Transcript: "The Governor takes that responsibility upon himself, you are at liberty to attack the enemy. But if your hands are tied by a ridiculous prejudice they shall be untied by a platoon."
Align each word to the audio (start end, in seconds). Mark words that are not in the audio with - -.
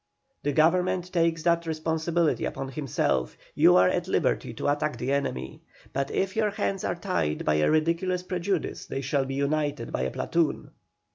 "The 0.41 0.51
Governor 0.51 0.99
takes 1.03 1.43
that 1.43 1.67
responsibility 1.67 2.43
upon 2.43 2.69
himself, 2.69 3.37
you 3.53 3.75
are 3.75 3.87
at 3.87 4.07
liberty 4.07 4.51
to 4.55 4.67
attack 4.67 4.97
the 4.97 5.11
enemy. 5.11 5.61
But 5.93 6.09
if 6.09 6.35
your 6.35 6.49
hands 6.49 6.83
are 6.83 6.95
tied 6.95 7.45
by 7.45 7.57
a 7.57 7.69
ridiculous 7.69 8.23
prejudice 8.23 8.87
they 8.87 9.01
shall 9.01 9.25
be 9.25 9.39
untied 9.41 9.91
by 9.91 10.01
a 10.01 10.09
platoon." 10.09 10.71